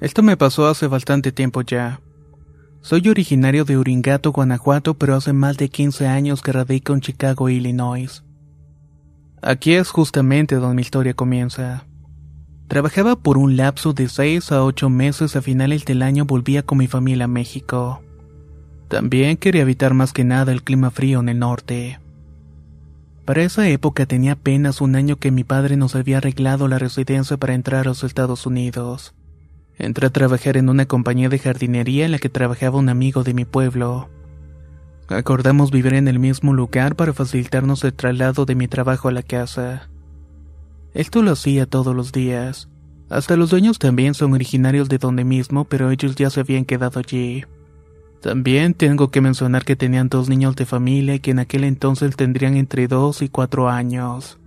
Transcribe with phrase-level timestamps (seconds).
[0.00, 2.00] Esto me pasó hace bastante tiempo ya.
[2.80, 7.50] Soy originario de Uringato, Guanajuato, pero hace más de 15 años que radico en Chicago,
[7.50, 8.24] Illinois.
[9.42, 11.84] Aquí es justamente donde mi historia comienza.
[12.68, 16.78] Trabajaba por un lapso de 6 a 8 meses a finales del año volvía con
[16.78, 18.00] mi familia a México.
[18.88, 22.00] También quería evitar más que nada el clima frío en el norte.
[23.26, 27.36] Para esa época tenía apenas un año que mi padre nos había arreglado la residencia
[27.36, 29.14] para entrar a los Estados Unidos.
[29.80, 33.32] Entré a trabajar en una compañía de jardinería en la que trabajaba un amigo de
[33.32, 34.10] mi pueblo.
[35.08, 39.22] Acordamos vivir en el mismo lugar para facilitarnos el traslado de mi trabajo a la
[39.22, 39.88] casa.
[40.92, 42.68] Esto lo hacía todos los días.
[43.08, 47.00] Hasta los dueños también son originarios de donde mismo, pero ellos ya se habían quedado
[47.00, 47.46] allí.
[48.20, 52.58] También tengo que mencionar que tenían dos niños de familia que en aquel entonces tendrían
[52.58, 54.39] entre dos y cuatro años.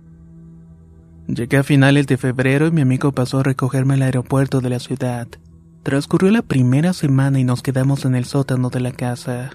[1.26, 4.78] Llegué a finales de febrero y mi amigo pasó a recogerme al aeropuerto de la
[4.78, 5.26] ciudad.
[5.82, 9.52] Transcurrió la primera semana y nos quedamos en el sótano de la casa.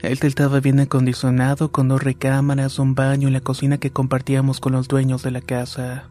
[0.00, 4.72] Él estaba bien acondicionado con dos recámaras, un baño y la cocina que compartíamos con
[4.72, 6.08] los dueños de la casa.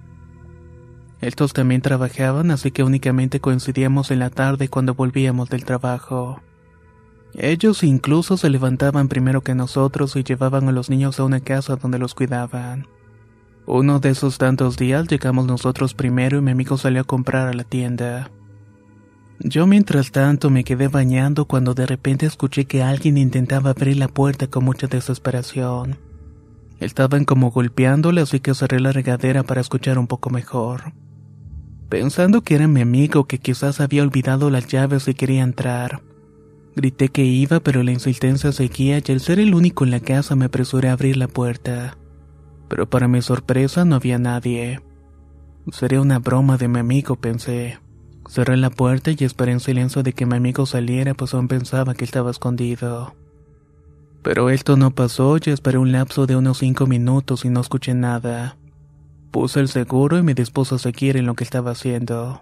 [1.19, 6.41] Estos también trabajaban, así que únicamente coincidíamos en la tarde cuando volvíamos del trabajo.
[7.33, 11.75] Ellos incluso se levantaban primero que nosotros y llevaban a los niños a una casa
[11.75, 12.87] donde los cuidaban.
[13.67, 17.53] Uno de esos tantos días llegamos nosotros primero y mi amigo salió a comprar a
[17.53, 18.31] la tienda.
[19.39, 24.07] Yo mientras tanto me quedé bañando cuando de repente escuché que alguien intentaba abrir la
[24.07, 25.97] puerta con mucha desesperación.
[26.79, 30.93] Estaban como golpeándole así que cerré la regadera para escuchar un poco mejor.
[31.89, 36.01] Pensando que era mi amigo que quizás había olvidado las llaves y quería entrar.
[36.75, 40.35] Grité que iba pero la insistencia seguía y al ser el único en la casa
[40.35, 41.97] me apresuré a abrir la puerta
[42.71, 44.79] pero para mi sorpresa no había nadie.
[45.73, 47.79] Sería una broma de mi amigo, pensé.
[48.29, 51.95] Cerré la puerta y esperé en silencio de que mi amigo saliera, pues aún pensaba
[51.95, 53.13] que estaba escondido.
[54.23, 57.93] Pero esto no pasó y esperé un lapso de unos cinco minutos y no escuché
[57.93, 58.55] nada.
[59.31, 62.41] Puse el seguro y me dispuse a seguir en lo que estaba haciendo.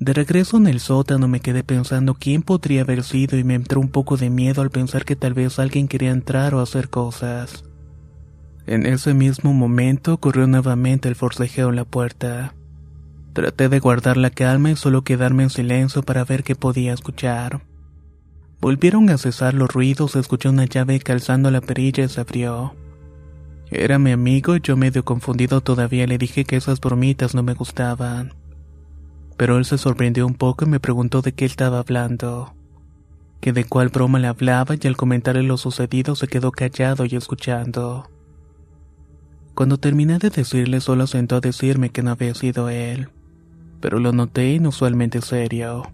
[0.00, 3.78] De regreso en el sótano me quedé pensando quién podría haber sido y me entró
[3.78, 7.62] un poco de miedo al pensar que tal vez alguien quería entrar o hacer cosas.
[8.66, 12.54] En ese mismo momento ocurrió nuevamente el forcejeo en la puerta.
[13.34, 17.62] Traté de guardar la calma y solo quedarme en silencio para ver qué podía escuchar.
[18.60, 22.74] Volvieron a cesar los ruidos, escuché una llave calzando la perilla y se abrió.
[23.70, 27.52] Era mi amigo y yo medio confundido todavía le dije que esas bromitas no me
[27.52, 28.32] gustaban.
[29.36, 32.54] Pero él se sorprendió un poco y me preguntó de qué estaba hablando.
[33.40, 37.16] Que de cuál broma le hablaba y al comentarle lo sucedido se quedó callado y
[37.16, 38.08] escuchando.
[39.54, 43.08] Cuando terminé de decirle solo sentó a decirme que no había sido él,
[43.80, 45.84] pero lo noté inusualmente serio.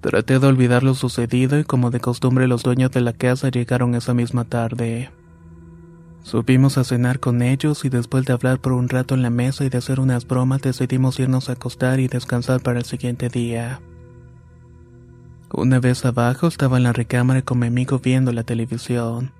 [0.00, 3.94] Traté de olvidar lo sucedido y como de costumbre los dueños de la casa llegaron
[3.94, 5.10] esa misma tarde.
[6.24, 9.64] Subimos a cenar con ellos y después de hablar por un rato en la mesa
[9.64, 13.80] y de hacer unas bromas decidimos irnos a acostar y descansar para el siguiente día.
[15.52, 19.32] Una vez abajo estaba en la recámara con mi amigo viendo la televisión.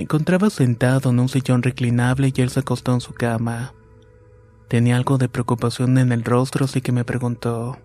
[0.00, 3.74] Me encontraba sentado en un sillón reclinable y él se acostó en su cama.
[4.66, 7.76] Tenía algo de preocupación en el rostro, así que me preguntó,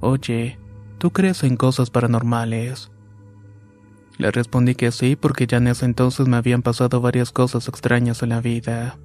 [0.00, 0.58] Oye,
[0.98, 2.90] ¿tú crees en cosas paranormales?
[4.18, 8.24] Le respondí que sí, porque ya en ese entonces me habían pasado varias cosas extrañas
[8.24, 8.98] en la vida.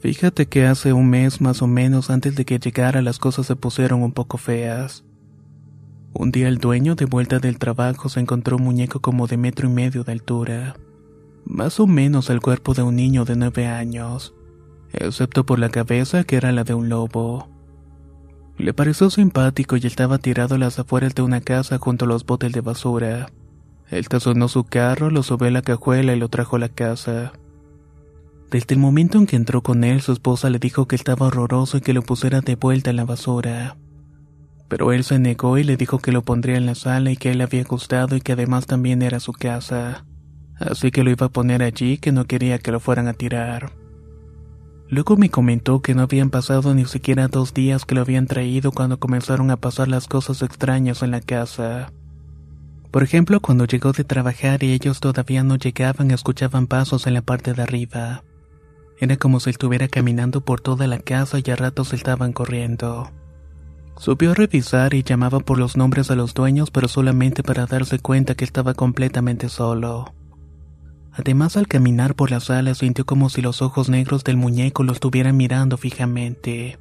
[0.00, 3.54] Fíjate que hace un mes más o menos antes de que llegara las cosas se
[3.54, 5.04] pusieron un poco feas.
[6.14, 9.68] Un día el dueño de vuelta del trabajo se encontró un muñeco como de metro
[9.68, 10.74] y medio de altura,
[11.48, 14.34] más o menos el cuerpo de un niño de nueve años,
[14.92, 17.48] excepto por la cabeza que era la de un lobo.
[18.58, 22.26] Le pareció simpático y estaba tirado a las afueras de una casa junto a los
[22.26, 23.30] botes de basura.
[23.88, 27.32] Él estacionó su carro, lo subió a la cajuela y lo trajo a la casa.
[28.50, 31.78] Desde el momento en que entró con él, su esposa le dijo que estaba horroroso
[31.78, 33.78] y que lo pusiera de vuelta en la basura.
[34.68, 37.30] Pero él se negó y le dijo que lo pondría en la sala y que
[37.30, 40.04] él había gustado y que además también era su casa.
[40.58, 43.72] Así que lo iba a poner allí que no quería que lo fueran a tirar.
[44.90, 48.72] Luego me comentó que no habían pasado ni siquiera dos días que lo habían traído
[48.72, 51.92] cuando comenzaron a pasar las cosas extrañas en la casa.
[52.90, 57.22] Por ejemplo, cuando llegó de trabajar y ellos todavía no llegaban, escuchaban pasos en la
[57.22, 58.24] parte de arriba.
[58.98, 63.10] Era como si estuviera caminando por toda la casa y a ratos estaban corriendo.
[63.98, 67.98] Subió a revisar y llamaba por los nombres de los dueños, pero solamente para darse
[67.98, 70.14] cuenta que estaba completamente solo.
[71.18, 74.92] Además, al caminar por la sala sintió como si los ojos negros del muñeco lo
[74.92, 76.78] estuvieran mirando fijamente.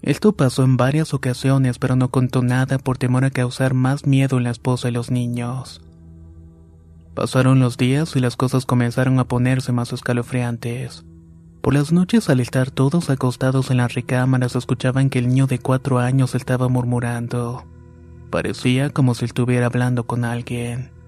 [0.00, 4.38] Esto pasó en varias ocasiones, pero no contó nada por temor a causar más miedo
[4.38, 5.82] en la esposa y los niños.
[7.14, 11.04] Pasaron los días y las cosas comenzaron a ponerse más escalofriantes.
[11.60, 15.58] Por las noches al estar todos acostados en las recámaras escuchaban que el niño de
[15.58, 17.66] cuatro años estaba murmurando.
[18.30, 20.99] Parecía como si estuviera hablando con alguien.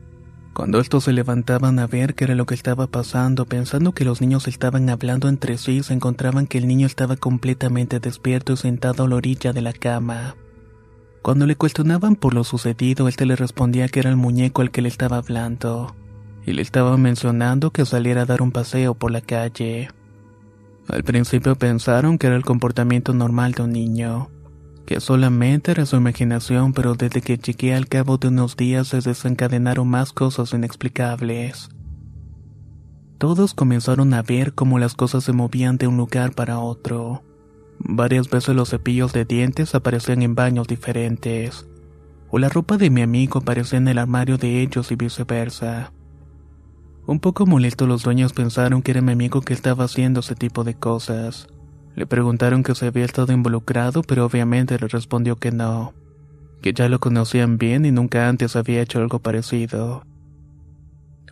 [0.55, 4.21] Cuando estos se levantaban a ver qué era lo que estaba pasando, pensando que los
[4.21, 9.05] niños estaban hablando entre sí, se encontraban que el niño estaba completamente despierto y sentado
[9.05, 10.37] a la orilla de la cama.
[11.23, 14.83] Cuando le cuestionaban por lo sucedido, este le respondía que era el muñeco al que
[14.83, 15.95] le estaba hablando,
[16.45, 19.89] y le estaba mencionando que saliera a dar un paseo por la calle.
[20.89, 24.29] Al principio pensaron que era el comportamiento normal de un niño,
[24.87, 29.01] que solamente era su imaginación, pero desde que llegué al cabo de unos días se
[29.01, 31.71] desencadenaron más cosas inexplicables.
[33.19, 37.23] Todos comenzaron a ver cómo las cosas se movían de un lugar para otro.
[37.79, 41.67] Varias veces los cepillos de dientes aparecían en baños diferentes,
[42.31, 45.93] o la ropa de mi amigo aparecía en el armario de ellos y viceversa.
[47.07, 50.63] Un poco molesto los dueños pensaron que era mi amigo que estaba haciendo ese tipo
[50.63, 51.49] de cosas.
[51.95, 55.93] Le preguntaron que se había estado involucrado, pero obviamente le respondió que no,
[56.63, 60.05] que ya lo conocían bien y nunca antes había hecho algo parecido.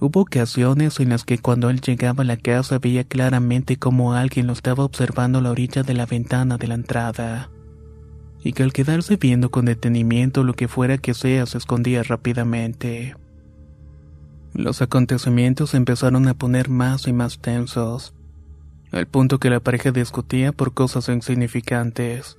[0.01, 4.47] Hubo ocasiones en las que cuando él llegaba a la casa veía claramente cómo alguien
[4.47, 7.51] lo estaba observando a la orilla de la ventana de la entrada,
[8.43, 13.15] y que al quedarse viendo con detenimiento lo que fuera que sea se escondía rápidamente.
[14.55, 18.15] Los acontecimientos empezaron a poner más y más tensos
[18.93, 22.37] al punto que la pareja discutía por cosas insignificantes.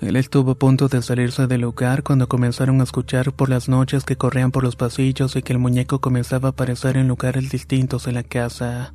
[0.00, 4.04] Él estuvo a punto de salirse del lugar cuando comenzaron a escuchar por las noches
[4.04, 8.06] que corrían por los pasillos y que el muñeco comenzaba a aparecer en lugares distintos
[8.06, 8.92] en la casa,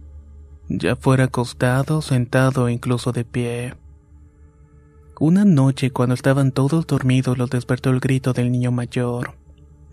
[0.70, 3.74] ya fuera acostado, sentado incluso de pie.
[5.20, 9.36] Una noche, cuando estaban todos dormidos, los despertó el grito del niño mayor.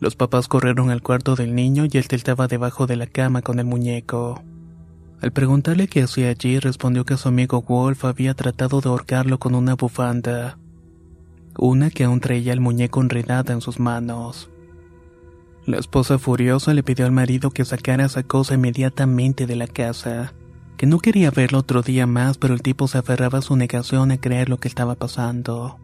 [0.00, 3.58] Los papás corrieron al cuarto del niño y él estaba debajo de la cama con
[3.58, 4.42] el muñeco.
[5.20, 9.54] Al preguntarle qué hacía allí, respondió que su amigo Wolf había tratado de ahorcarlo con
[9.54, 10.58] una bufanda,
[11.56, 14.48] una que aún traía el muñeco enredada en sus manos.
[15.66, 20.32] La esposa furiosa le pidió al marido que sacara esa cosa inmediatamente de la casa,
[20.76, 24.12] que no quería verlo otro día más, pero el tipo se aferraba a su negación
[24.12, 25.78] a creer lo que estaba pasando.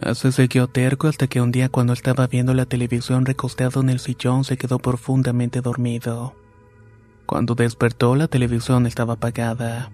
[0.00, 3.98] Así siguió terco hasta que un día cuando estaba viendo la televisión recostado en el
[3.98, 6.34] sillón se quedó profundamente dormido.
[7.28, 9.90] Cuando despertó la televisión estaba apagada.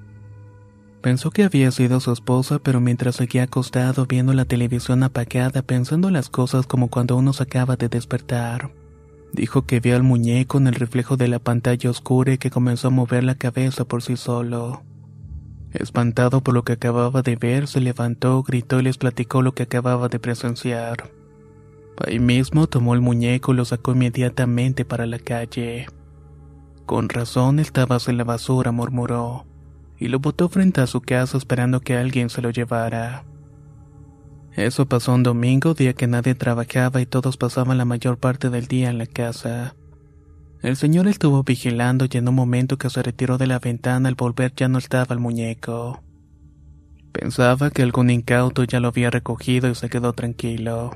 [1.02, 6.10] Pensó que había sido su esposa, pero mientras seguía acostado viendo la televisión apagada, pensando
[6.10, 8.70] las cosas como cuando uno se acaba de despertar.
[9.32, 12.86] Dijo que vio al muñeco en el reflejo de la pantalla oscura y que comenzó
[12.86, 14.84] a mover la cabeza por sí solo.
[15.72, 19.64] Espantado por lo que acababa de ver, se levantó, gritó y les platicó lo que
[19.64, 21.10] acababa de presenciar.
[22.06, 25.88] Ahí mismo tomó el muñeco y lo sacó inmediatamente para la calle.
[26.86, 29.46] Con razón estabas en la basura, murmuró,
[29.98, 33.24] y lo botó frente a su casa esperando que alguien se lo llevara.
[34.52, 38.66] Eso pasó un domingo, día que nadie trabajaba y todos pasaban la mayor parte del
[38.66, 39.74] día en la casa.
[40.62, 44.14] El señor estuvo vigilando y en un momento que se retiró de la ventana al
[44.14, 46.02] volver ya no estaba el muñeco.
[47.12, 50.90] Pensaba que algún incauto ya lo había recogido y se quedó tranquilo.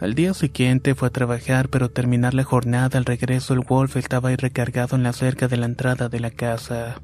[0.00, 4.30] Al día siguiente fue a trabajar, pero terminar la jornada al regreso el Wolf estaba
[4.30, 7.02] ahí recargado en la cerca de la entrada de la casa.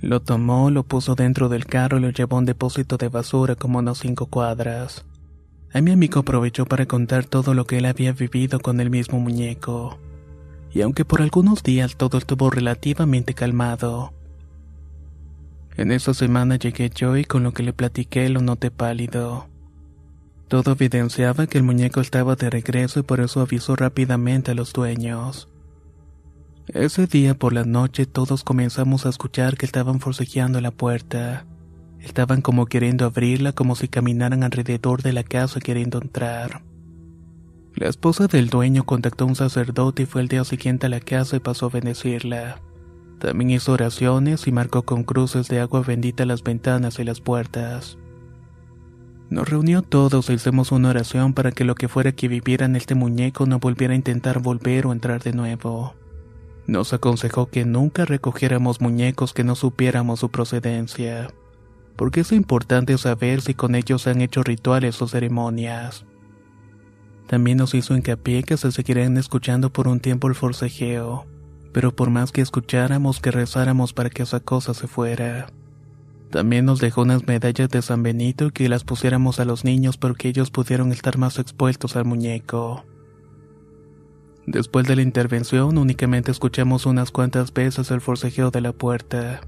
[0.00, 3.56] Lo tomó, lo puso dentro del carro y lo llevó a un depósito de basura
[3.56, 5.04] como unos cinco cuadras.
[5.72, 9.18] A mi amigo aprovechó para contar todo lo que él había vivido con el mismo
[9.18, 9.98] muñeco.
[10.72, 14.14] Y aunque por algunos días todo estuvo relativamente calmado,
[15.76, 19.49] en esa semana llegué yo y con lo que le platiqué lo noté pálido.
[20.50, 24.72] Todo evidenciaba que el muñeco estaba de regreso y por eso avisó rápidamente a los
[24.72, 25.48] dueños.
[26.66, 31.46] Ese día por la noche todos comenzamos a escuchar que estaban forcejeando la puerta.
[32.00, 36.64] Estaban como queriendo abrirla, como si caminaran alrededor de la casa queriendo entrar.
[37.76, 40.98] La esposa del dueño contactó a un sacerdote y fue el día siguiente a la
[40.98, 42.60] casa y pasó a bendecirla.
[43.20, 47.98] También hizo oraciones y marcó con cruces de agua bendita las ventanas y las puertas.
[49.30, 52.76] Nos reunió todos e hicimos una oración para que lo que fuera que viviera en
[52.76, 55.94] este muñeco no volviera a intentar volver o entrar de nuevo.
[56.66, 61.28] Nos aconsejó que nunca recogiéramos muñecos que no supiéramos su procedencia,
[61.96, 66.04] porque es importante saber si con ellos han hecho rituales o ceremonias.
[67.26, 71.26] También nos hizo hincapié que se seguirían escuchando por un tiempo el forcejeo
[71.72, 75.46] pero por más que escucháramos que rezáramos para que esa cosa se fuera.
[76.30, 80.14] También nos dejó unas medallas de San Benito que las pusiéramos a los niños para
[80.14, 82.84] que ellos pudieran estar más expuestos al muñeco.
[84.46, 89.40] Después de la intervención únicamente escuchamos unas cuantas veces el forcejeo de la puerta.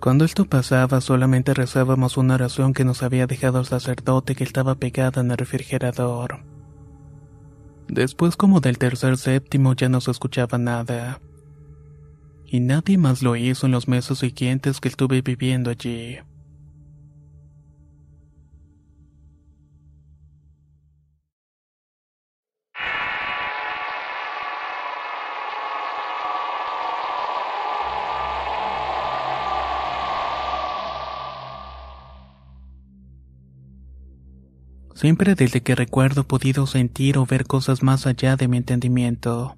[0.00, 4.76] Cuando esto pasaba solamente rezábamos una oración que nos había dejado el sacerdote que estaba
[4.76, 6.44] pegada en el refrigerador.
[7.88, 11.20] Después como del tercer séptimo ya no se escuchaba nada.
[12.50, 16.16] Y nadie más lo hizo en los meses siguientes que estuve viviendo allí.
[34.94, 39.54] Siempre desde que recuerdo he podido sentir o ver cosas más allá de mi entendimiento.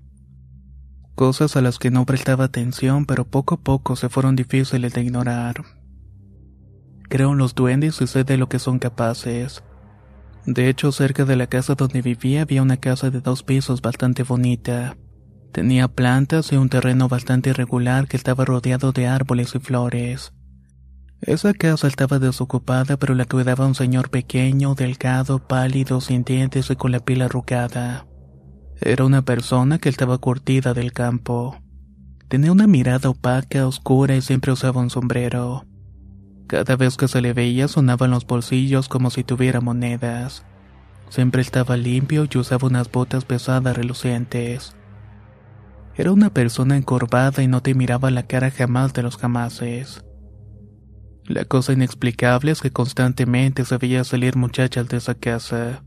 [1.21, 5.03] Cosas a las que no prestaba atención, pero poco a poco se fueron difíciles de
[5.03, 5.65] ignorar.
[7.11, 9.63] Creo en los duendes y sé de lo que son capaces.
[10.47, 14.23] De hecho, cerca de la casa donde vivía había una casa de dos pisos bastante
[14.23, 14.97] bonita.
[15.53, 20.33] Tenía plantas y un terreno bastante irregular que estaba rodeado de árboles y flores.
[21.21, 26.77] Esa casa estaba desocupada, pero la cuidaba un señor pequeño, delgado, pálido, sin dientes y
[26.77, 28.07] con la piel arrugada.
[28.83, 31.61] Era una persona que estaba curtida del campo.
[32.29, 35.67] Tenía una mirada opaca, oscura y siempre usaba un sombrero.
[36.47, 40.45] Cada vez que se le veía sonaban los bolsillos como si tuviera monedas.
[41.11, 44.75] Siempre estaba limpio y usaba unas botas pesadas relucientes.
[45.95, 50.03] Era una persona encorvada y no te miraba la cara jamás de los jamases.
[51.27, 55.83] La cosa inexplicable es que constantemente se veía salir muchachas de esa casa.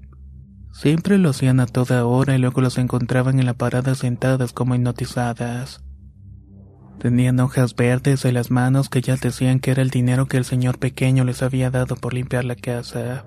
[0.73, 4.73] Siempre lo hacían a toda hora y luego los encontraban en la parada sentadas como
[4.73, 5.83] hipnotizadas.
[6.99, 10.45] Tenían hojas verdes en las manos que ya decían que era el dinero que el
[10.45, 13.25] señor pequeño les había dado por limpiar la casa.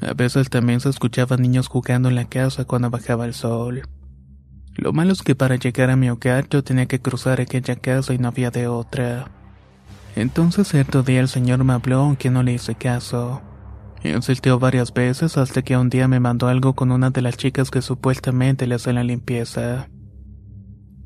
[0.00, 3.82] A veces también se escuchaban niños jugando en la casa cuando bajaba el sol.
[4.74, 8.14] Lo malo es que para llegar a mi hogar yo tenía que cruzar aquella casa
[8.14, 9.30] y no había de otra.
[10.16, 13.42] Entonces cierto día el señor me habló aunque no le hice caso.
[14.04, 17.70] Insistió varias veces hasta que un día me mandó algo con una de las chicas
[17.70, 19.88] que supuestamente le hacen la limpieza.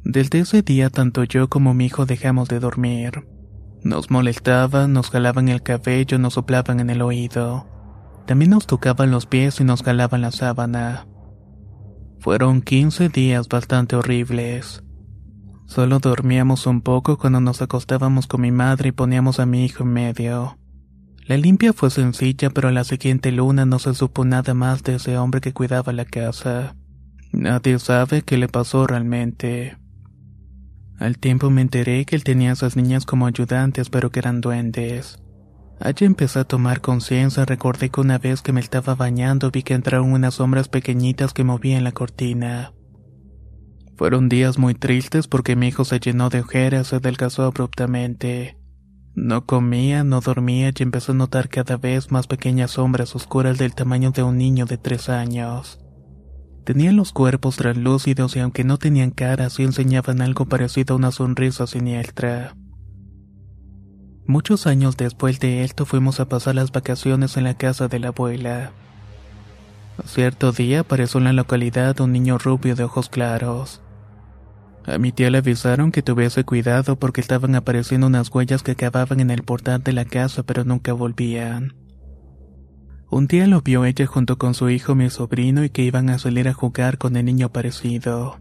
[0.02, 3.28] Desde ese día tanto yo como mi hijo dejamos de dormir.
[3.84, 7.68] Nos molestaban, nos jalaban el cabello, nos soplaban en el oído.
[8.26, 11.06] También nos tocaban los pies y nos jalaban la sábana.
[12.18, 14.82] Fueron 15 días bastante horribles.
[15.66, 19.84] Solo dormíamos un poco cuando nos acostábamos con mi madre y poníamos a mi hijo
[19.84, 20.57] en medio.
[21.28, 24.94] La limpia fue sencilla, pero a la siguiente luna no se supo nada más de
[24.94, 26.74] ese hombre que cuidaba la casa.
[27.32, 29.76] Nadie sabe qué le pasó realmente.
[30.98, 34.40] Al tiempo me enteré que él tenía a esas niñas como ayudantes, pero que eran
[34.40, 35.22] duendes.
[35.80, 39.74] Allí empecé a tomar conciencia, recordé que una vez que me estaba bañando vi que
[39.74, 42.72] entraron unas sombras pequeñitas que movían la cortina.
[43.98, 48.57] Fueron días muy tristes porque mi hijo se llenó de ojeras y adelgazó abruptamente.
[49.20, 53.74] No comía, no dormía y empezó a notar cada vez más pequeñas sombras oscuras del
[53.74, 55.80] tamaño de un niño de tres años.
[56.64, 61.10] Tenían los cuerpos translúcidos y aunque no tenían caras sí enseñaban algo parecido a una
[61.10, 62.54] sonrisa siniestra.
[64.24, 68.08] Muchos años después de esto fuimos a pasar las vacaciones en la casa de la
[68.08, 68.70] abuela.
[70.04, 73.82] Cierto día apareció en la localidad un niño rubio de ojos claros.
[74.88, 79.20] A mi tía le avisaron que tuviese cuidado porque estaban apareciendo unas huellas que acababan
[79.20, 81.74] en el portal de la casa pero nunca volvían.
[83.10, 86.18] Un día lo vio ella junto con su hijo mi sobrino y que iban a
[86.18, 88.38] salir a jugar con el niño aparecido.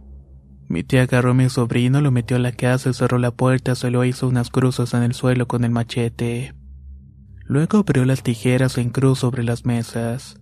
[0.69, 3.91] Mi tía agarró a mi sobrino, lo metió a la casa cerró la puerta, se
[3.91, 6.53] lo hizo unas cruzas en el suelo con el machete.
[7.43, 10.39] Luego abrió las tijeras en cruz sobre las mesas.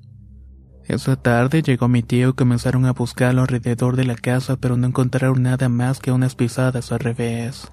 [0.88, 4.86] Esa tarde llegó mi tío y comenzaron a buscarlo alrededor de la casa, pero no
[4.86, 7.72] encontraron nada más que unas pisadas al revés.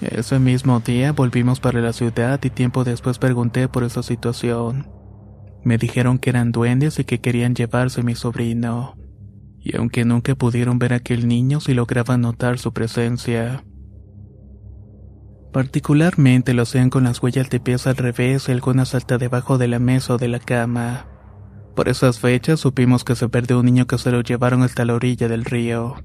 [0.00, 4.86] Ese mismo día volvimos para la ciudad y tiempo después pregunté por esa situación.
[5.64, 8.96] Me dijeron que eran duendes y que querían llevarse a mi sobrino.
[9.58, 13.64] Y aunque nunca pudieron ver a aquel niño, sí lograban notar su presencia.
[15.52, 19.68] Particularmente lo hacían con las huellas de pies al revés y algunas hasta debajo de
[19.68, 21.06] la mesa o de la cama.
[21.74, 24.94] Por esas fechas supimos que se perdió un niño que se lo llevaron hasta la
[24.94, 25.96] orilla del río.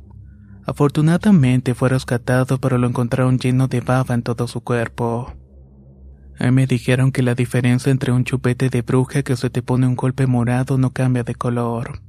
[0.65, 5.33] Afortunadamente fue rescatado pero lo encontraron lleno de baba en todo su cuerpo.
[6.39, 9.61] A mí me dijeron que la diferencia entre un chupete de bruja que se te
[9.61, 12.01] pone un golpe morado no cambia de color.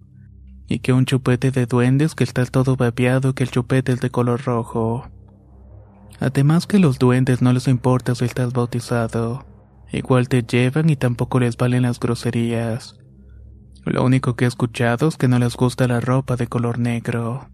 [0.68, 4.10] Y que un chupete de duendes que está todo babeado que el chupete es de
[4.10, 5.10] color rojo.
[6.20, 9.44] Además que los duendes no les importa si estás bautizado.
[9.90, 13.00] Igual te llevan y tampoco les valen las groserías.
[13.84, 17.48] Lo único que he escuchado es que no les gusta la ropa de color negro.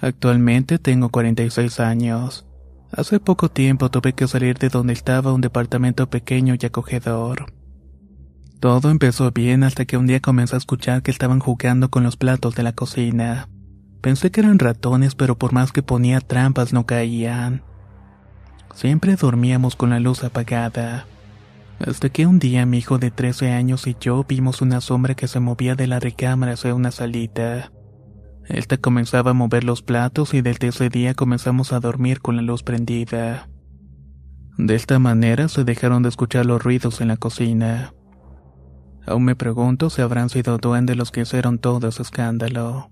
[0.00, 2.44] Actualmente tengo 46 años.
[2.90, 7.52] Hace poco tiempo tuve que salir de donde estaba un departamento pequeño y acogedor.
[8.60, 12.16] Todo empezó bien hasta que un día comencé a escuchar que estaban jugando con los
[12.16, 13.48] platos de la cocina.
[14.00, 17.62] Pensé que eran ratones, pero por más que ponía trampas no caían.
[18.74, 21.06] Siempre dormíamos con la luz apagada.
[21.84, 25.26] Hasta que un día mi hijo de 13 años y yo vimos una sombra que
[25.26, 27.72] se movía de la recámara hacia una salita.
[28.44, 32.42] Esta comenzaba a mover los platos y desde ese día comenzamos a dormir con la
[32.42, 33.48] luz prendida.
[34.58, 37.94] De esta manera se dejaron de escuchar los ruidos en la cocina.
[39.04, 42.91] Aún me pregunto si habrán sido duendes los que hicieron todo ese escándalo.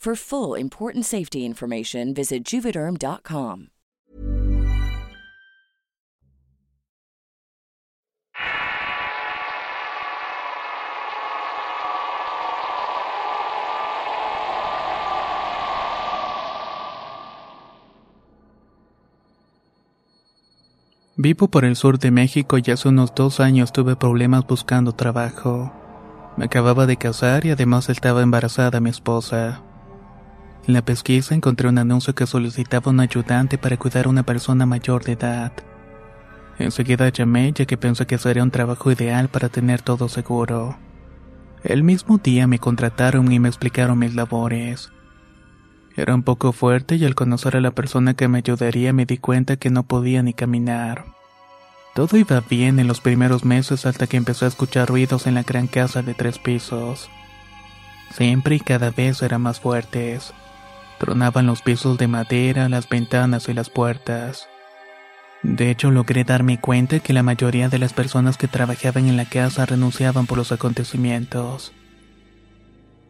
[0.00, 3.66] For full important safety information, visit juvederm.com.
[21.16, 25.74] Vivo por el sur de México y hace unos dos años tuve problemas buscando trabajo.
[26.38, 29.60] Me acababa de casar y además estaba embarazada mi esposa.
[30.70, 34.66] En la pesquisa encontré un anuncio que solicitaba un ayudante para cuidar a una persona
[34.66, 35.52] mayor de edad.
[36.60, 40.78] Enseguida llamé ya que pensé que sería un trabajo ideal para tener todo seguro.
[41.64, 44.92] El mismo día me contrataron y me explicaron mis labores.
[45.96, 49.18] Era un poco fuerte y al conocer a la persona que me ayudaría me di
[49.18, 51.04] cuenta que no podía ni caminar.
[51.96, 55.42] Todo iba bien en los primeros meses hasta que empecé a escuchar ruidos en la
[55.42, 57.10] gran casa de tres pisos.
[58.12, 60.32] Siempre y cada vez eran más fuertes.
[61.00, 64.50] Tronaban los pisos de madera, las ventanas y las puertas.
[65.42, 69.24] De hecho, logré darme cuenta que la mayoría de las personas que trabajaban en la
[69.24, 71.72] casa renunciaban por los acontecimientos.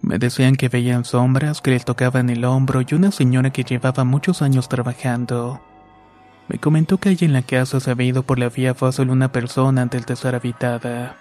[0.03, 4.05] Me decían que veían sombras, que les tocaban el hombro y una señora que llevaba
[4.05, 5.61] muchos años trabajando.
[6.47, 9.33] Me comentó que allí en la casa se había ido por la vía solo una
[9.33, 11.17] persona antes de ser habitada.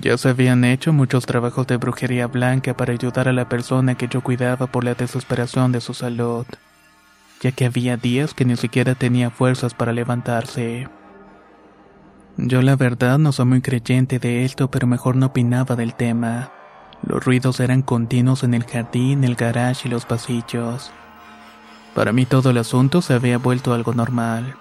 [0.00, 4.08] Ya se habían hecho muchos trabajos de brujería blanca para ayudar a la persona que
[4.08, 6.46] yo cuidaba por la desesperación de su salud,
[7.40, 10.88] ya que había días que ni siquiera tenía fuerzas para levantarse.
[12.36, 16.50] Yo la verdad no soy muy creyente de esto, pero mejor no opinaba del tema.
[17.06, 20.90] Los ruidos eran continuos en el jardín, el garage y los pasillos.
[21.94, 24.56] Para mí todo el asunto se había vuelto algo normal.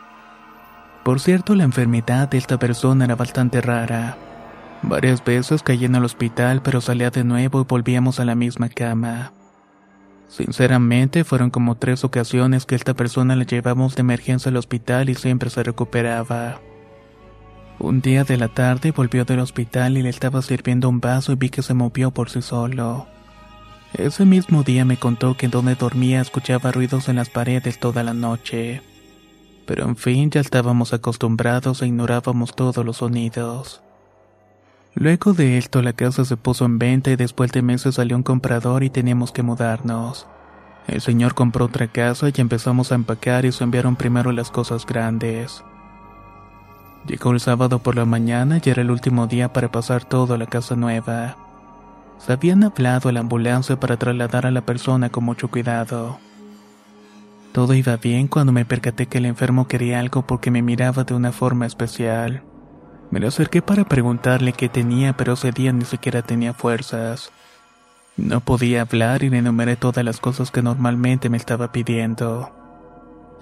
[1.04, 4.16] Por cierto, la enfermedad de esta persona era bastante rara.
[4.84, 8.68] Varias veces caí en el hospital, pero salía de nuevo y volvíamos a la misma
[8.68, 9.32] cama.
[10.28, 15.16] Sinceramente, fueron como tres ocasiones que esta persona la llevamos de emergencia al hospital y
[15.16, 16.60] siempre se recuperaba.
[17.80, 21.36] Un día de la tarde volvió del hospital y le estaba sirviendo un vaso y
[21.36, 23.08] vi que se movió por sí solo.
[23.94, 28.14] Ese mismo día me contó que donde dormía escuchaba ruidos en las paredes toda la
[28.14, 28.82] noche.
[29.66, 33.82] Pero en fin, ya estábamos acostumbrados e ignorábamos todos los sonidos.
[34.96, 38.24] Luego de esto la casa se puso en venta y después de meses salió un
[38.24, 40.28] comprador y teníamos que mudarnos.
[40.88, 44.86] El señor compró otra casa y empezamos a empacar y se enviaron primero las cosas
[44.86, 45.64] grandes.
[47.08, 50.38] Llegó el sábado por la mañana y era el último día para pasar todo a
[50.38, 51.38] la casa nueva.
[52.20, 56.20] Se habían hablado a la ambulancia para trasladar a la persona con mucho cuidado.
[57.52, 61.14] Todo iba bien cuando me percaté que el enfermo quería algo porque me miraba de
[61.14, 62.44] una forma especial.
[63.14, 67.32] Me lo acerqué para preguntarle qué tenía, pero ese día ni siquiera tenía fuerzas.
[68.18, 72.52] No podía hablar y le enumeré todas las cosas que normalmente me estaba pidiendo.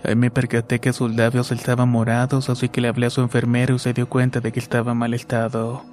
[0.03, 3.75] Ahí me percaté que sus labios estaban morados, así que le hablé a su enfermero
[3.75, 5.85] y se dio cuenta de que estaba mal estado.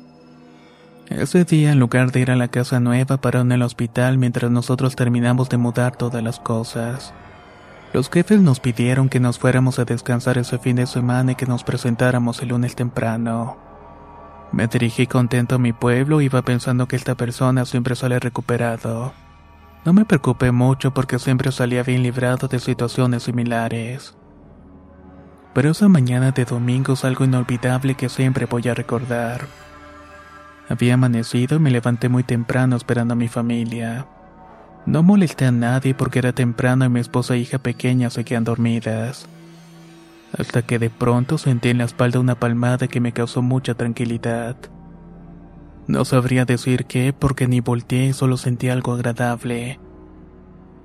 [1.09, 4.51] Ese día, en lugar de ir a la casa nueva, paró en el hospital mientras
[4.51, 7.15] nosotros terminamos de mudar todas las cosas.
[7.93, 11.47] Los jefes nos pidieron que nos fuéramos a descansar ese fin de semana y que
[11.47, 13.68] nos presentáramos el lunes temprano.
[14.53, 19.13] Me dirigí contento a mi pueblo y iba pensando que esta persona siempre sale recuperado.
[19.85, 24.15] No me preocupé mucho porque siempre salía bien librado de situaciones similares.
[25.55, 29.47] Pero esa mañana de domingo es algo inolvidable que siempre voy a recordar.
[30.69, 34.07] Había amanecido y me levanté muy temprano esperando a mi familia.
[34.87, 39.29] No molesté a nadie porque era temprano y mi esposa e hija pequeña seguían dormidas.
[40.37, 44.57] Hasta que de pronto sentí en la espalda una palmada que me causó mucha tranquilidad.
[45.87, 49.81] No sabría decir qué porque ni volteé y solo sentí algo agradable.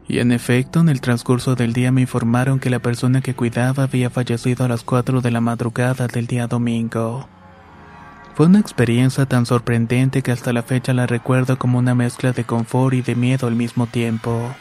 [0.08, 3.84] Y en efecto, en el transcurso del día me informaron que la persona que cuidaba
[3.84, 7.28] había fallecido a las 4 de la madrugada del día domingo.
[8.36, 12.44] Fue una experiencia tan sorprendente que hasta la fecha la recuerdo como una mezcla de
[12.44, 14.56] confort y de miedo al mismo tiempo.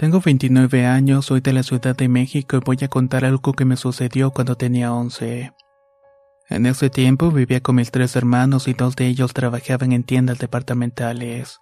[0.00, 3.66] Tengo 29 años, soy de la Ciudad de México y voy a contar algo que
[3.66, 5.52] me sucedió cuando tenía 11.
[6.48, 10.38] En ese tiempo vivía con mis tres hermanos y dos de ellos trabajaban en tiendas
[10.38, 11.60] departamentales.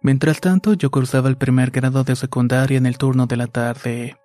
[0.00, 4.16] Mientras tanto, yo cursaba el primer grado de secundaria en el turno de la tarde.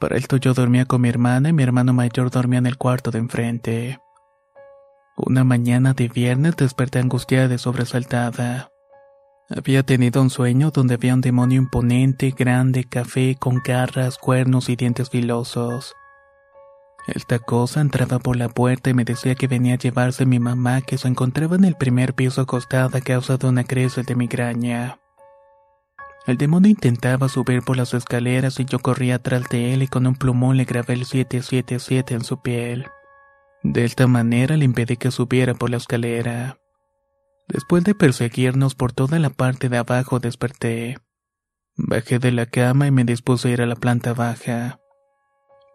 [0.00, 3.12] Para esto yo dormía con mi hermana y mi hermano mayor dormía en el cuarto
[3.12, 4.00] de enfrente.
[5.16, 8.72] Una mañana de viernes desperté angustiada y sobresaltada.
[9.48, 14.74] Había tenido un sueño donde había un demonio imponente, grande, café, con garras, cuernos y
[14.74, 15.94] dientes filosos.
[17.06, 20.40] Esta cosa entraba por la puerta y me decía que venía a llevarse a mi
[20.40, 24.16] mamá que se encontraba en el primer piso acostada a causa de una crisis de
[24.16, 24.98] migraña.
[26.26, 30.08] El demonio intentaba subir por las escaleras y yo corría atrás de él y con
[30.08, 32.88] un plumón le grabé el 777 en su piel.
[33.62, 36.58] De esta manera le impedí que subiera por la escalera.
[37.48, 40.98] Después de perseguirnos por toda la parte de abajo desperté.
[41.76, 44.80] Bajé de la cama y me dispuse a ir a la planta baja.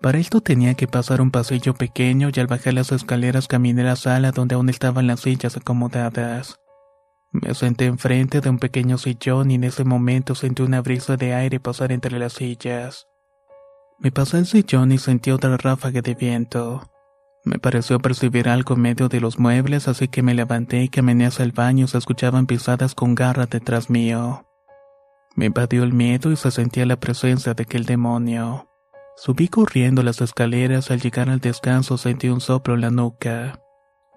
[0.01, 3.85] Para esto tenía que pasar un pasillo pequeño y al bajar las escaleras caminé a
[3.85, 6.57] la sala donde aún estaban las sillas acomodadas.
[7.31, 11.33] Me senté enfrente de un pequeño sillón y en ese momento sentí una brisa de
[11.33, 13.07] aire pasar entre las sillas.
[13.99, 16.81] Me pasé el sillón y sentí otra ráfaga de viento.
[17.43, 21.25] Me pareció percibir algo en medio de los muebles, así que me levanté y caminé
[21.25, 21.87] hacia el baño.
[21.87, 24.45] Se escuchaban pisadas con garra detrás mío.
[25.35, 28.67] Me invadió el miedo y se sentía la presencia de aquel demonio.
[29.17, 33.59] Subí corriendo las escaleras, al llegar al descanso sentí un soplo en la nuca.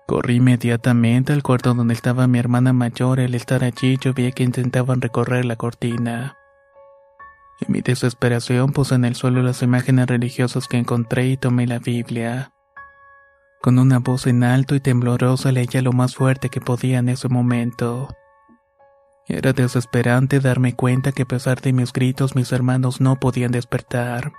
[0.06, 4.42] Corrí inmediatamente al cuarto donde estaba mi hermana mayor, al estar allí yo vi que
[4.42, 6.37] intentaban recorrer la cortina.
[7.60, 11.78] En mi desesperación puse en el suelo las imágenes religiosas que encontré y tomé la
[11.78, 12.54] Biblia.
[13.64, 17.31] Con una voz en alto y temblorosa leía lo más fuerte que podía en ese
[17.31, 18.14] momento.
[19.27, 24.35] Era desesperante darme cuenta que a pesar de mis gritos mis hermanos no podían despertar.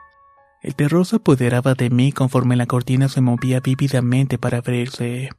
[0.61, 5.31] El terror se apoderaba de mí conforme la cortina se movía vívidamente para abrirse.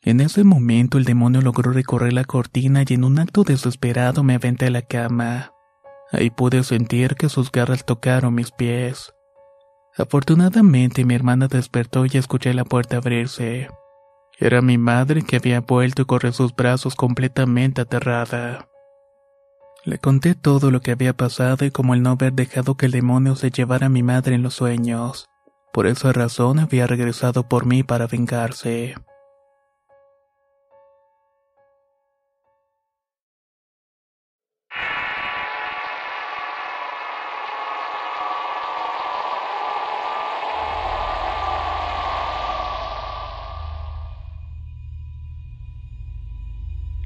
[0.00, 4.36] En ese momento el demonio logró recorrer la cortina y en un acto desesperado me
[4.36, 5.52] aventé a la cama.
[6.12, 9.12] Ahí pude sentir que sus garras tocaron mis pies.
[9.96, 13.68] Afortunadamente mi hermana despertó y escuché la puerta abrirse.
[14.38, 18.68] Era mi madre que había vuelto y corrió sus brazos completamente aterrada.
[19.84, 22.92] Le conté todo lo que había pasado y como el no haber dejado que el
[22.92, 25.26] demonio se llevara a mi madre en los sueños.
[25.72, 28.94] Por esa razón había regresado por mí para vengarse.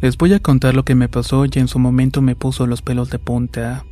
[0.05, 2.83] Les voy a contar lo que me pasó y en su momento me puso los
[2.83, 3.87] pelos de punta.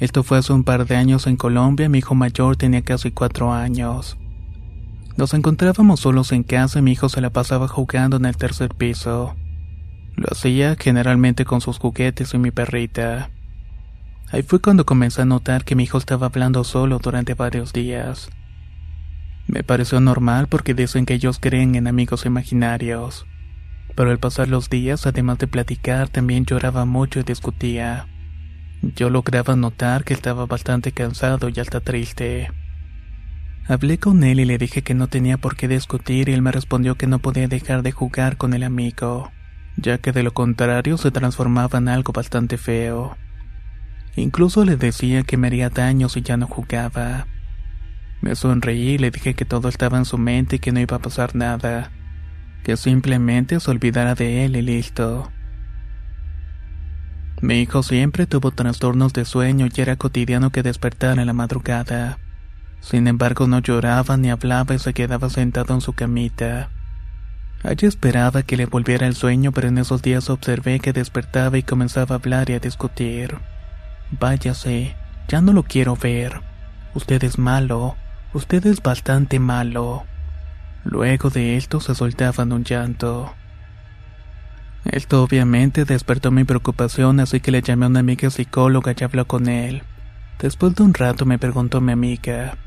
[0.00, 3.52] Esto fue hace un par de años en Colombia, mi hijo mayor tenía casi cuatro
[3.52, 4.16] años.
[5.18, 8.70] Nos encontrábamos solos en casa y mi hijo se la pasaba jugando en el tercer
[8.74, 9.36] piso.
[10.16, 13.28] Lo hacía generalmente con sus juguetes y mi perrita.
[14.32, 18.30] Ahí fue cuando comencé a notar que mi hijo estaba hablando solo durante varios días.
[19.48, 23.26] Me pareció normal porque dicen que ellos creen en amigos imaginarios
[23.94, 28.06] pero al pasar los días, además de platicar, también lloraba mucho y discutía.
[28.82, 32.50] Yo lograba notar que estaba bastante cansado y hasta triste.
[33.66, 36.52] Hablé con él y le dije que no tenía por qué discutir y él me
[36.52, 39.32] respondió que no podía dejar de jugar con el amigo,
[39.76, 43.16] ya que de lo contrario se transformaba en algo bastante feo.
[44.16, 47.26] Incluso le decía que me haría daño si ya no jugaba.
[48.20, 50.96] Me sonreí y le dije que todo estaba en su mente y que no iba
[50.96, 51.90] a pasar nada
[52.64, 55.30] que simplemente se olvidara de él y listo.
[57.40, 62.18] Mi hijo siempre tuvo trastornos de sueño y era cotidiano que despertara en la madrugada.
[62.80, 66.70] Sin embargo, no lloraba ni hablaba y se quedaba sentado en su camita.
[67.62, 71.62] Allí esperaba que le volviera el sueño, pero en esos días observé que despertaba y
[71.62, 73.36] comenzaba a hablar y a discutir.
[74.10, 74.96] Váyase,
[75.28, 76.40] ya no lo quiero ver.
[76.94, 77.96] Usted es malo,
[78.32, 80.04] usted es bastante malo.
[80.84, 83.34] Luego de esto se soltaban un llanto.
[84.84, 89.26] Esto obviamente despertó mi preocupación, así que le llamé a una amiga psicóloga y habló
[89.26, 89.82] con él.
[90.38, 92.58] Después de un rato me preguntó mi amiga,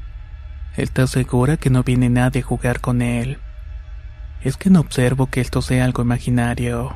[0.75, 3.37] ¿estás segura que no viene nadie a jugar con él?
[4.41, 6.95] Es que no observo que esto sea algo imaginario.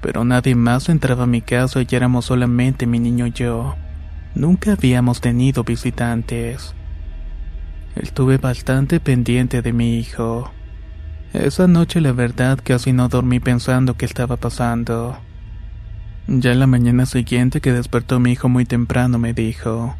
[0.00, 3.74] Pero nadie más entraba a mi casa y éramos solamente mi niño y yo.
[4.36, 6.74] Nunca habíamos tenido visitantes.
[8.00, 10.52] Estuve bastante pendiente de mi hijo.
[11.32, 15.18] Esa noche la verdad casi no dormí pensando qué estaba pasando.
[16.28, 19.96] Ya la mañana siguiente que despertó mi hijo muy temprano me dijo,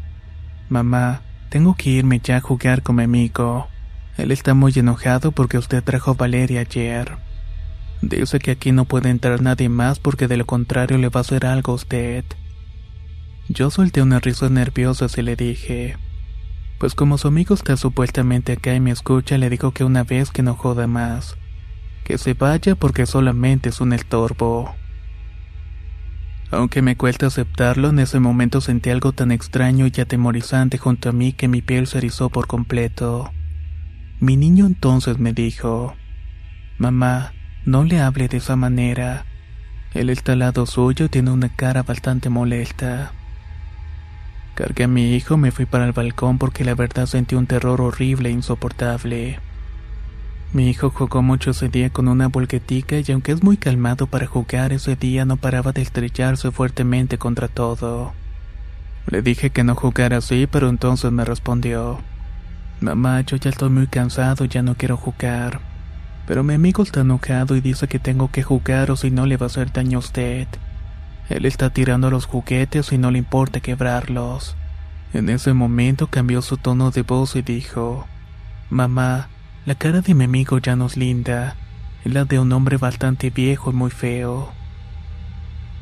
[0.69, 3.67] Mamá, tengo que irme ya a jugar con mi amigo.
[4.17, 7.19] Él está muy enojado porque usted trajo a Valeria ayer.
[8.01, 11.23] Dice que aquí no puede entrar nadie más porque de lo contrario le va a
[11.23, 12.25] hacer algo a usted.
[13.49, 15.97] Yo solté una risa nerviosa y le dije,
[16.79, 20.31] pues como su amigo está supuestamente acá y me escucha, le digo que una vez
[20.31, 21.37] que no joda más.
[22.05, 24.75] Que se vaya porque solamente es un estorbo.
[26.51, 31.13] Aunque me cuesta aceptarlo, en ese momento sentí algo tan extraño y atemorizante junto a
[31.13, 33.31] mí que mi piel se erizó por completo.
[34.21, 35.95] Mi niño entonces me dijo,
[36.79, 37.33] Mamá,
[37.67, 39.27] no le hable de esa manera.
[39.93, 43.13] Él está al lado suyo y tiene una cara bastante molesta.
[44.59, 47.81] Cargué a mi hijo, me fui para el balcón porque la verdad sentí un terror
[47.81, 49.39] horrible e insoportable.
[50.53, 54.27] Mi hijo jugó mucho ese día con una bolquetica y aunque es muy calmado para
[54.27, 58.15] jugar, ese día no paraba de estrellarse fuertemente contra todo.
[59.07, 62.01] Le dije que no jugara así, pero entonces me respondió,
[62.81, 65.61] Mamá, yo ya estoy muy cansado, ya no quiero jugar.
[66.27, 69.37] Pero mi amigo está enojado y dice que tengo que jugar o si no le
[69.37, 70.49] va a hacer daño a usted.
[71.29, 74.57] Él está tirando los juguetes y no le importa quebrarlos.
[75.13, 78.07] En ese momento cambió su tono de voz y dijo,
[78.71, 79.29] Mamá,
[79.67, 81.57] la cara de mi amigo ya no es linda,
[82.05, 84.53] es la de un hombre bastante viejo y muy feo.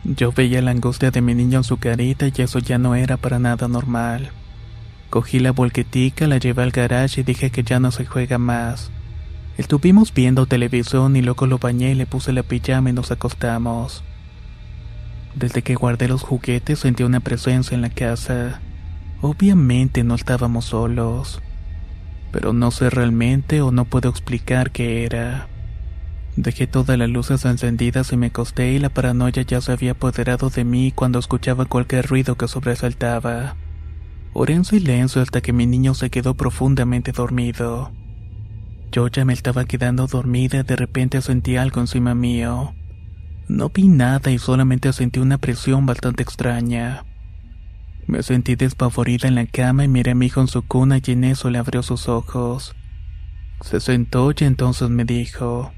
[0.04, 3.16] Yo veía la angustia de mi niño en su carita y eso ya no era
[3.16, 4.30] para nada normal.
[5.10, 8.90] Cogí la volquetica, la llevé al garage y dije que ya no se juega más.
[9.56, 14.04] Estuvimos viendo televisión y luego lo bañé y le puse la pijama y nos acostamos.
[15.36, 18.62] Desde que guardé los juguetes sentí una presencia en la casa.
[19.20, 21.42] Obviamente no estábamos solos,
[22.32, 25.46] pero no sé realmente o no puedo explicar qué era.
[26.36, 30.48] Dejé todas las luces encendidas y me acosté y la paranoia ya se había apoderado
[30.48, 33.56] de mí cuando escuchaba cualquier ruido que sobresaltaba.
[34.32, 37.92] Oré en silencio hasta que mi niño se quedó profundamente dormido.
[38.90, 42.74] Yo ya me estaba quedando dormida de repente sentí algo encima mío.
[43.48, 47.04] No vi nada y solamente sentí una presión bastante extraña.
[48.06, 51.12] Me sentí despavorida en la cama y miré a mi hijo en su cuna y
[51.12, 52.74] en eso le abrió sus ojos.
[53.60, 55.72] Se sentó y entonces me dijo,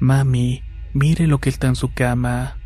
[0.00, 0.62] Mami,
[0.94, 2.58] mire lo que está en su cama.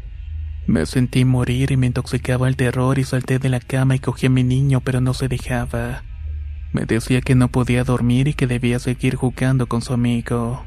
[0.66, 4.26] Me sentí morir y me intoxicaba el terror y salté de la cama y cogí
[4.26, 6.02] a mi niño pero no se dejaba.
[6.72, 10.64] Me decía que no podía dormir y que debía seguir jugando con su amigo.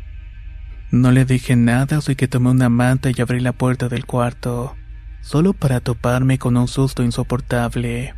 [0.93, 4.75] No le dije nada, así que tomé una manta y abrí la puerta del cuarto,
[5.21, 8.13] solo para toparme con un susto insoportable.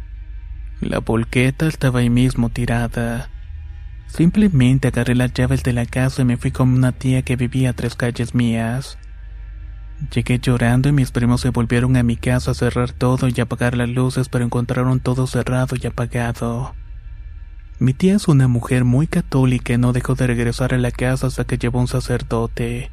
[0.82, 3.30] La volqueta estaba ahí mismo tirada.
[4.08, 7.70] Simplemente agarré las llaves de la casa y me fui con una tía que vivía
[7.70, 8.98] a tres calles mías.
[10.14, 13.78] Llegué llorando y mis primos se volvieron a mi casa a cerrar todo y apagar
[13.78, 16.76] las luces, pero encontraron todo cerrado y apagado.
[17.78, 21.28] Mi tía es una mujer muy católica y no dejó de regresar a la casa
[21.28, 22.90] hasta que llevó un sacerdote.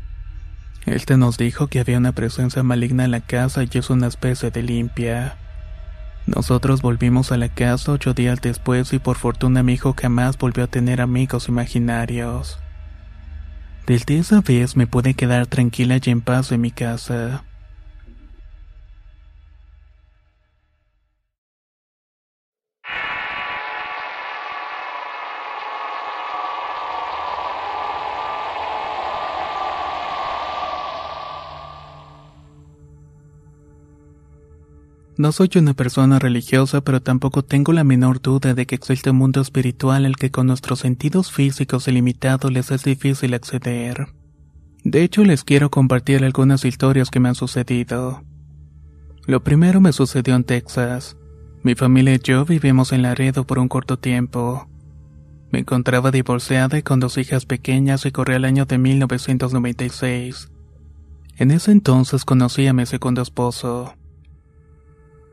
[0.86, 4.50] Este nos dijo que había una presencia maligna en la casa y es una especie
[4.50, 5.36] de limpia.
[6.26, 10.64] Nosotros volvimos a la casa ocho días después y por fortuna mi hijo jamás volvió
[10.64, 12.58] a tener amigos imaginarios.
[13.86, 17.44] Desde esa vez me pude quedar tranquila y en paz en mi casa.
[35.22, 39.18] No soy una persona religiosa, pero tampoco tengo la menor duda de que existe un
[39.18, 44.08] mundo espiritual al que con nuestros sentidos físicos ilimitados les es difícil acceder.
[44.82, 48.24] De hecho, les quiero compartir algunas historias que me han sucedido.
[49.24, 51.16] Lo primero me sucedió en Texas.
[51.62, 54.66] Mi familia y yo vivimos en Laredo por un corto tiempo.
[55.52, 60.50] Me encontraba divorciada y con dos hijas pequeñas y corría el año de 1996.
[61.36, 63.94] En ese entonces conocí a mi segundo esposo.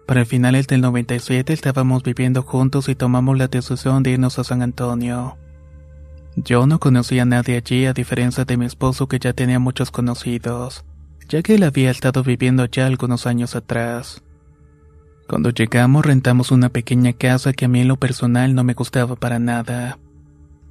[0.10, 4.64] Para finales del 97 estábamos viviendo juntos y tomamos la decisión de irnos a San
[4.64, 5.38] Antonio.
[6.36, 9.92] Yo no conocía a nadie allí a diferencia de mi esposo que ya tenía muchos
[9.92, 10.84] conocidos,
[11.28, 14.24] ya que él había estado viviendo allá algunos años atrás.
[15.28, 19.16] Cuando llegamos rentamos una pequeña casa que a mí en lo personal no me gustaba
[19.16, 20.00] para nada.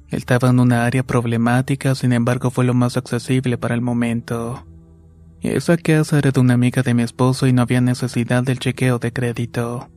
[0.09, 4.65] Estaba en una área problemática, sin embargo fue lo más accesible para el momento.
[5.41, 8.99] Esa casa era de una amiga de mi esposo y no había necesidad del chequeo
[8.99, 9.89] de crédito,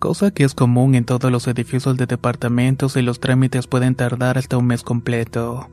[0.00, 4.36] cosa que es común en todos los edificios de departamentos y los trámites pueden tardar
[4.36, 5.70] hasta un mes completo.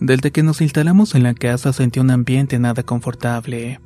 [0.00, 3.78] Desde que nos instalamos en la casa sentí un ambiente nada confortable.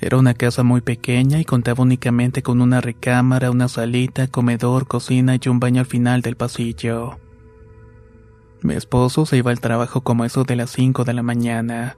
[0.00, 5.34] Era una casa muy pequeña y contaba únicamente con una recámara, una salita, comedor, cocina
[5.34, 7.18] y un baño al final del pasillo.
[8.62, 11.96] Mi esposo se iba al trabajo como eso de las 5 de la mañana.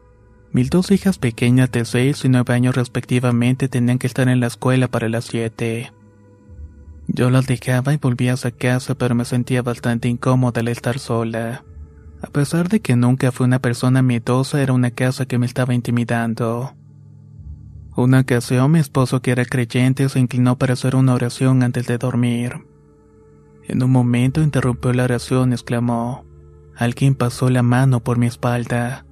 [0.52, 4.48] Mis dos hijas pequeñas de 6 y 9 años respectivamente tenían que estar en la
[4.48, 5.92] escuela para las 7.
[7.06, 11.64] Yo las dejaba y volvía a casa, pero me sentía bastante incómoda al estar sola.
[12.22, 15.72] A pesar de que nunca fui una persona miedosa, era una casa que me estaba
[15.72, 16.74] intimidando.
[17.96, 21.98] Una ocasión mi esposo, que era creyente, se inclinó para hacer una oración antes de
[21.98, 22.64] dormir.
[23.68, 26.24] En un momento interrumpió la oración y exclamó,
[26.76, 29.04] Alguien pasó la mano por mi espalda.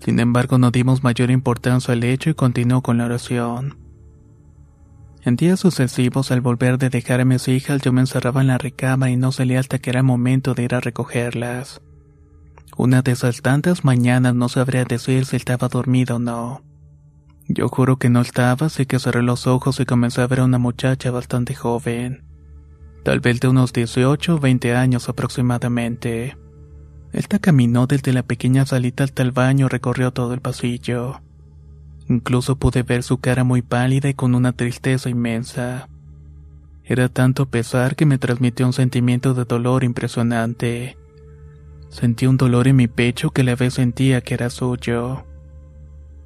[0.00, 3.78] Sin embargo, no dimos mayor importancia al hecho y continuó con la oración.
[5.22, 8.58] En días sucesivos, al volver de dejar a mis hijas, yo me encerraba en la
[8.58, 11.80] recámara y no salía hasta que era momento de ir a recogerlas.
[12.76, 16.62] Una de esas tantas mañanas no sabría decir si estaba dormido o no.
[17.48, 20.44] Yo juro que no estaba, así que cerré los ojos y comencé a ver a
[20.44, 22.22] una muchacha bastante joven.
[23.02, 26.36] Tal vez de unos 18 o 20 años aproximadamente.
[27.16, 31.22] Esta caminó desde la pequeña salita hasta el baño recorrió todo el pasillo.
[32.10, 35.88] Incluso pude ver su cara muy pálida y con una tristeza inmensa.
[36.84, 40.98] Era tanto pesar que me transmitió un sentimiento de dolor impresionante.
[41.88, 45.24] Sentí un dolor en mi pecho que la vez sentía que era suyo.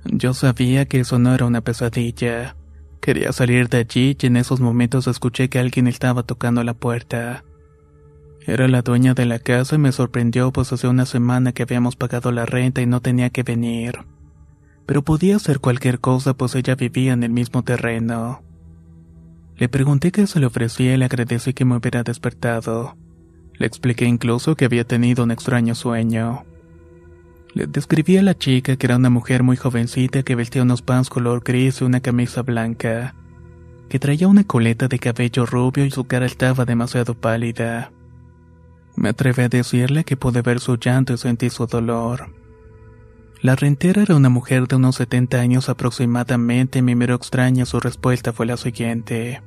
[0.06, 2.56] Yo sabía que eso no era una pesadilla,
[3.00, 7.44] Quería salir de allí y en esos momentos escuché que alguien estaba tocando la puerta.
[8.46, 11.96] Era la dueña de la casa y me sorprendió pues hace una semana que habíamos
[11.96, 13.98] pagado la renta y no tenía que venir.
[14.86, 18.42] Pero podía hacer cualquier cosa pues ella vivía en el mismo terreno.
[19.56, 22.96] Le pregunté qué se le ofrecía y le agradecí que me hubiera despertado.
[23.58, 26.44] Le expliqué incluso que había tenido un extraño sueño.
[27.52, 31.10] Le describí a la chica que era una mujer muy jovencita que vestía unos pants
[31.10, 33.14] color gris y una camisa blanca,
[33.90, 37.92] que traía una coleta de cabello rubio y su cara estaba demasiado pálida.
[38.96, 42.34] Me atreví a decirle que pude ver su llanto y sentí su dolor.
[43.42, 47.80] La rentera era una mujer de unos 70 años aproximadamente y me miró extraña su
[47.80, 49.40] respuesta fue la siguiente.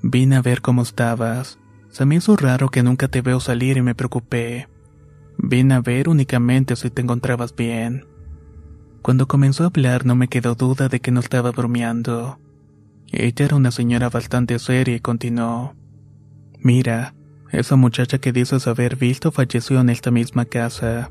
[0.00, 1.58] Vine a ver cómo estabas.
[1.90, 4.68] Se me hizo raro que nunca te veo salir y me preocupé.
[5.36, 8.06] Vine a ver únicamente si te encontrabas bien.
[9.02, 12.38] Cuando comenzó a hablar no me quedó duda de que no estaba bromeando.
[13.10, 15.74] Ella era una señora bastante seria y continuó.
[16.58, 17.14] Mira,
[17.50, 21.10] esa muchacha que dices haber visto falleció en esta misma casa.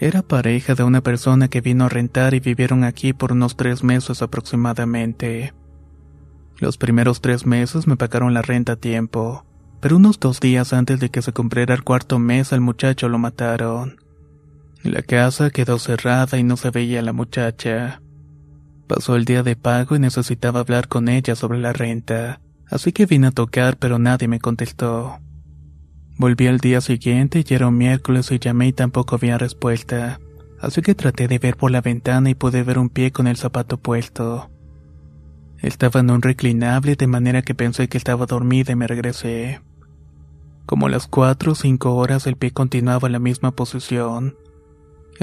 [0.00, 3.82] Era pareja de una persona que vino a rentar y vivieron aquí por unos tres
[3.82, 5.54] meses aproximadamente.
[6.58, 9.44] Los primeros tres meses me pagaron la renta a tiempo,
[9.80, 13.18] pero unos dos días antes de que se cumpliera el cuarto mes al muchacho lo
[13.18, 13.96] mataron.
[14.82, 18.00] La casa quedó cerrada y no se veía la muchacha.
[18.86, 23.06] Pasó el día de pago y necesitaba hablar con ella sobre la renta, así que
[23.06, 25.18] vine a tocar pero nadie me contestó.
[26.18, 30.18] Volví al día siguiente y era un miércoles y llamé y tampoco había respuesta,
[30.60, 33.36] así que traté de ver por la ventana y pude ver un pie con el
[33.36, 34.50] zapato puesto.
[35.58, 39.60] Estaba en un reclinable de manera que pensé que estaba dormida y me regresé.
[40.66, 44.36] Como las cuatro o cinco horas el pie continuaba en la misma posición.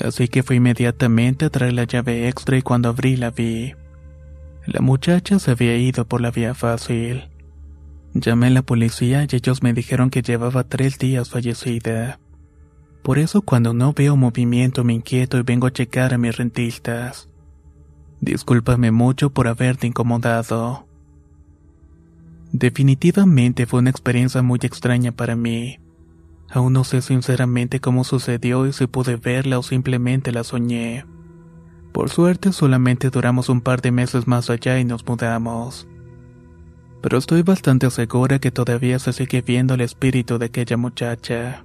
[0.01, 3.73] Así que fui inmediatamente a traer la llave extra y cuando abrí la vi.
[4.65, 7.29] La muchacha se había ido por la vía fácil.
[8.17, 12.17] Llamé a la policía y ellos me dijeron que llevaba tres días fallecida.
[13.03, 17.27] Por eso cuando no veo movimiento me inquieto y vengo a checar a mis rentistas.
[18.21, 20.87] Discúlpame mucho por haberte incomodado.
[22.53, 25.79] Definitivamente fue una experiencia muy extraña para mí.
[26.49, 31.05] Aún no sé sinceramente cómo sucedió y si pude verla o simplemente la soñé.
[31.91, 35.85] Por suerte solamente duramos un par de meses más allá y nos mudamos.
[37.05, 41.64] Pero estoy bastante segura que todavía se sigue viendo el espíritu de aquella muchacha.